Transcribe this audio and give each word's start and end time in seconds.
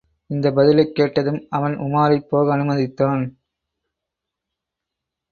இந்தப் 0.27 0.55
பதிலைக் 0.55 0.95
கேட்டதும், 0.95 1.47
அவன் 1.49 1.79
உமாரைப் 1.79 2.27
போக 2.29 2.55
அனுமதித்தான். 2.57 3.23